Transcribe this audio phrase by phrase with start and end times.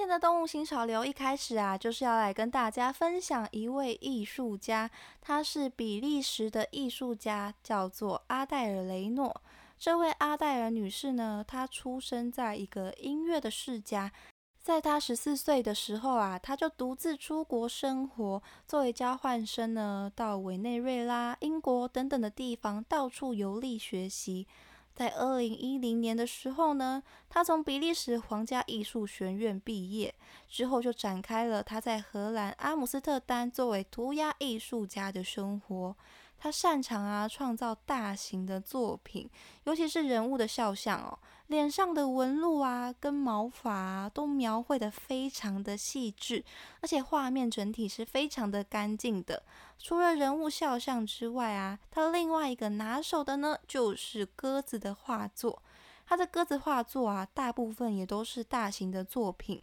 [0.00, 4.90] 今天的动物新潮流一开始啊，就是要来跟大家分享一位艺术家，
[5.20, 9.42] 他是比利时的艺术家，叫做阿黛尔雷诺。
[9.78, 14.10] 这位阿黛尔女士呢，她出生在一个音乐的世家，
[14.58, 24.46] 在她十四岁的时候啊，她就独自出国生活，作为交换生呢，到委内瑞拉、英国等等的地方到处游历学习。
[25.00, 30.14] 在二零一零年的时候呢，他从比利时皇家艺术学院毕业
[30.46, 35.96] 之后，就展开了他在荷兰阿姆斯特丹作为涂鸦艺术家的生活。
[36.42, 39.28] 他擅长啊创造大型的作品，
[39.64, 46.42] 尤其是人物的肖像哦，脸上的纹路啊跟毛发啊都描绘的非常的细致，
[46.80, 49.42] 而且画面整体是非常的干净的。
[49.78, 55.62] 除了人物肖像之外啊，他另外一个拿手的呢就是鸽子的画作。
[56.06, 59.62] 他的鸽子画作啊，大部分也都是大型的作品。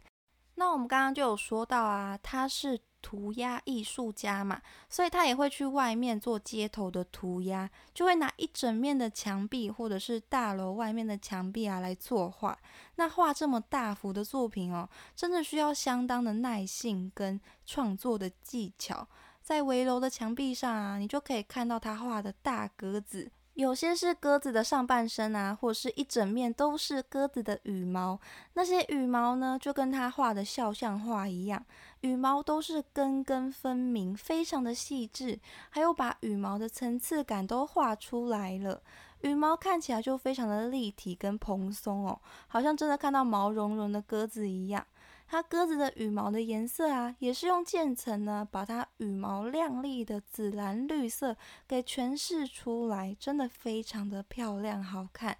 [0.53, 2.79] 那我们刚刚就有说到啊，他是。
[3.07, 12.59] 涂鸦艺术家嘛，所以他也会去外面做街头的涂鸦，就会拿一整面的墙壁或者是大楼外面的墙壁啊来作画。
[12.95, 19.07] 那画这么大幅的作品哦，真的需要相当的耐性跟创作的技巧。
[19.41, 23.31] 在围楼的墙壁上啊，你就可以看到他画的大格子。
[23.57, 28.19] 有些是鸽子的上半身啊，或者是一整面都是鸽子的羽毛。
[28.53, 31.65] 那些羽毛呢，就跟他画的肖像画一样，
[32.01, 35.39] 羽毛都是根根分明，非常的细致，
[35.71, 38.79] 还有把羽毛的层次感都画出来了。
[39.21, 44.85] 羽毛看起来就非常的立体跟蓬松哦，好像真的看到毛茸茸的鸽子一样。
[45.27, 51.35] 它鸽子的羽毛的颜色啊，也是用渐层呢，把它羽毛亮丽的紫蓝绿色
[51.67, 55.37] 给诠释出来，真的非常的漂亮好看。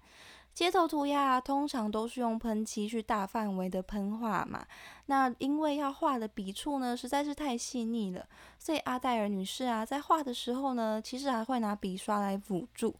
[0.52, 4.66] 街头涂鸦，通常都是用喷漆去大范围的喷画嘛。
[5.06, 8.26] 那因为要画的笔触呢，实在是太细腻了，
[8.58, 12.94] 所以阿黛尔女士啊，在画的时候呢，其实还会拿笔刷来辅助。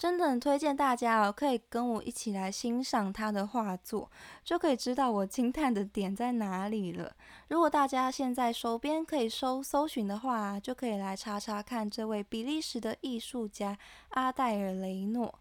[0.00, 4.10] 真的很推荐大家哦，可以跟我一起来欣赏他的画作，
[4.42, 7.14] 就可以知道我惊叹的点在哪里了。
[7.48, 13.76] 如果大家现在手边可以搜搜寻的话，就可以来查查看这位比利时的艺术家
[14.12, 15.38] 阿黛尔雷诺。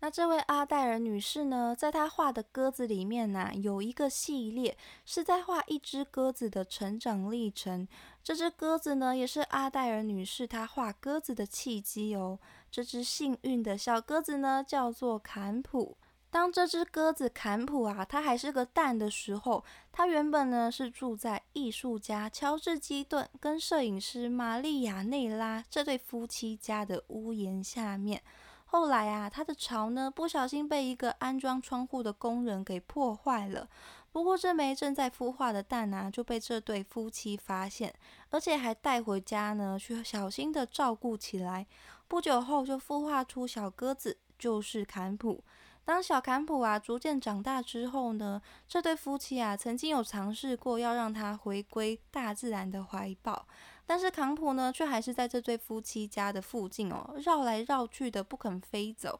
[0.00, 7.88] 那这位阿黛尔女士呢，在她画的鸽子里面呢，有一个系列是在画一只鸽子的成长历程。
[8.22, 12.38] 这只鸽子呢，也是阿黛尔女士她画鸽子的契机哦。
[12.72, 15.94] 这只幸运的小鸽子呢，叫做坎普。
[16.30, 19.62] 当这只鸽子坎普啊，它还是个蛋的时候，
[19.92, 28.22] 它原本呢是住在艺术家乔治基顿跟摄影师玛丽亚内拉这对夫妻家的屋檐下面。
[28.64, 33.68] 后来啊，他的巢呢不小心被一个安装窗户的工人给破坏了。
[34.10, 37.94] 不过这枚正在孵化的蛋啊，就被这对夫妻发现，
[38.30, 41.66] 而且还带回家呢，去小心的照顾起来。
[42.12, 45.42] 不久后就孵化出小鸽子，就是坎普。
[45.82, 53.46] 当小坎普啊逐渐长大之后呢，这对夫妻啊曾经有尝试过要让它回归大自然的怀抱。
[53.86, 59.18] 但是坎普呢，却还是在这对夫妻家的附近哦，绕来绕去的不肯飞走，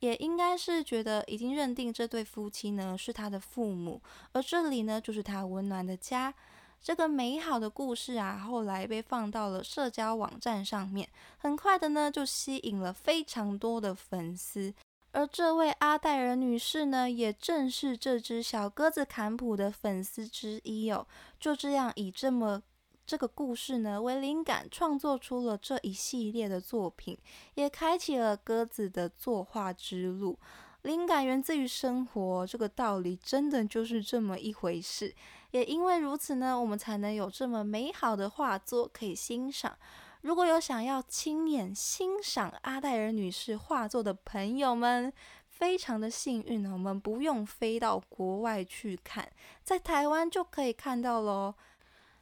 [0.00, 6.34] 也应该是觉得已经认定这对夫妻呢是他的父母，而这里呢就是他温暖的家。
[6.84, 11.08] 这个美好的故事啊，后来被放到了社交网站上面，
[11.38, 14.74] 很快的呢就吸引了非常多的粉丝。
[15.12, 21.06] 而这位阿黛尔女士呢，也正是这只小鸽子坎普的粉丝之一哦。
[21.40, 22.62] 就这样以这么。
[23.06, 27.16] 这个故事呢，为灵感创作出了这一系列的作品，
[27.54, 30.38] 也开启了鸽子的作画之路。
[30.84, 35.14] 灵感源自于生活，这个道理真的就是这么一回事。
[35.50, 39.78] 也因为如此呢，我们才能有这么美好的画作可以欣赏。
[40.20, 45.10] 如果有想要亲眼欣赏阿黛尔女士画作的朋友们，
[45.46, 49.26] 非常的幸运呢，我们不用飞到国外去看，
[49.62, 51.54] 在台湾就可以看到喽。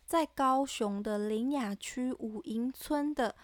[0.06, 3.35] 在高雄的林雅区五营村的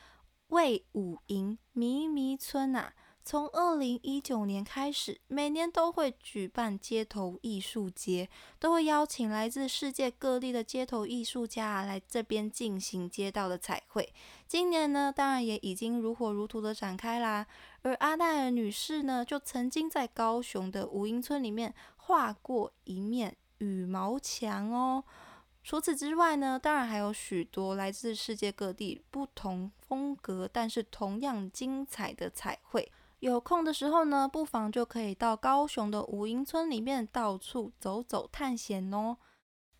[0.48, 2.92] 魏武营迷迷村啊，
[3.28, 8.26] 从二零一九年开始，每年都会举办街头艺术节，
[8.58, 14.10] 都会邀请来自世界各地的街头艺术家来这边进行街道的彩绘。
[14.46, 17.46] 今年呢，当然也已经如火如荼的展开啦。
[17.82, 25.04] 而阿黛尔女士呢，就曾经在高雄的五英村里面画过一面羽毛墙哦。
[25.62, 32.90] 除此之外呢，当然还有许多来自世界各地不同风格，但是同样精彩的彩绘。
[33.20, 39.16] 有空的时候呢，不妨就可以到高雄的五营村里面到处走走探险哦。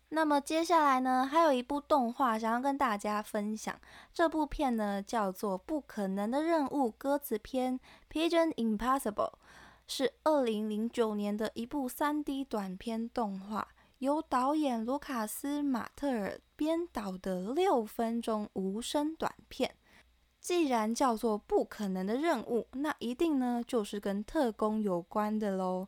[0.09, 3.79] 那么接下来呢，还有一部动画想要跟大家分享。
[4.11, 7.79] 这部片呢叫做《不可能的任务》鸽子篇
[8.11, 9.33] （Pigeon Impossible），
[9.87, 13.67] 是二零零九年的一部三 D 短片动画，
[13.99, 19.75] 由导演卢卡斯·马特尔编导的六分钟无声短片。
[20.39, 25.87] 既然叫做不可能的任务，那一定呢就是跟特工有关的喽。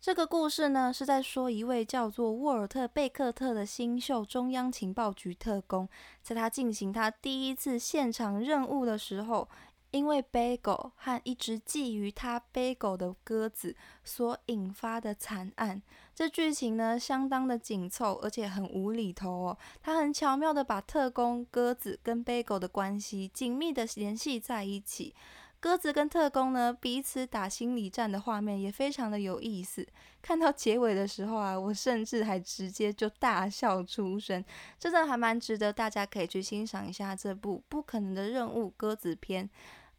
[0.00, 5.88] 这个故事呢是在说一位叫做沃尔特·贝克特的新秀中央情报局特工，
[6.22, 9.48] 在他进行他第一次现场任务的时候。
[9.92, 15.82] 因为贝狗和一只觊觎他贝狗的鸽子所引发的惨案，
[16.22, 19.58] 这剧情呢相当的紧凑，而且很无厘头哦。
[19.82, 25.12] 他很巧妙的把特工鸽子跟贝狗的关系紧密的联系在一起，
[25.58, 29.84] 鸽子跟特工呢彼此打心理战的画面也非常的有意思。
[30.22, 34.44] 看到结尾的时候啊，我甚至还直接就大笑出声，
[34.78, 39.50] 真的还蛮值得大家可以去欣赏一下这部《不可能的任务》鸽子篇。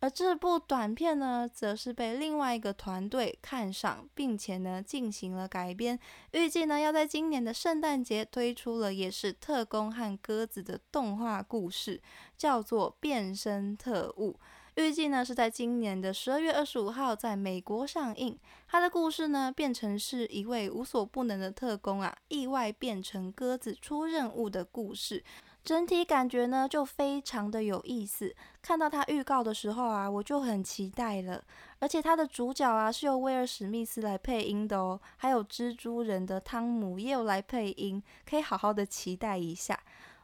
[0.04, 5.98] 而这部短片呢，则是被另外一个团队看上，并且呢进行了改编，
[6.32, 12.02] 预计呢要在今年的圣诞节推出了，也是特工和鸽子的动画故事，
[12.38, 14.34] 叫做《变身特务》。
[14.76, 18.38] 预计呢是在今年的十二月二十五号在美国上映。
[18.68, 25.24] 它的故事呢，变成是一位无所不能的特工啊，意外变成鸽子出任务的故事。
[25.64, 28.36] 整体感觉呢，就非常的有意思。
[28.62, 31.42] 看到它预告的时候啊，我就很期待了。
[31.80, 39.80] 而且它的主角啊，是由威尔史密斯来配音的哦，还有蜘蛛人的汤姆也有来配音，可以好好的期待一下。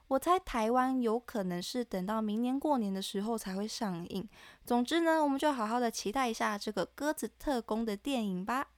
[0.09, 4.27] 我猜台湾有可能是等到明年过年的时候才会上映。
[4.65, 8.68] 总之呢，我们就好好的期待一下这个鸽子特工的电影吧。